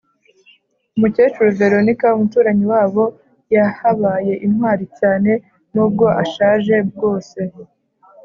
Umukecuru 0.95 1.49
Veronika; 1.59 2.05
umuturanyi 2.13 2.65
wabo 2.73 3.03
Yahabaye 3.55 4.33
intwari 4.45 4.85
cyane 4.99 5.31
n’ubwo 5.73 6.05
ashaje 6.23 6.75
bwose. 6.89 7.39